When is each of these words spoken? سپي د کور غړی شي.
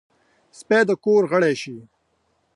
سپي 0.59 0.79
د 0.87 0.91
کور 1.03 1.23
غړی 1.31 1.53
شي. 1.61 1.77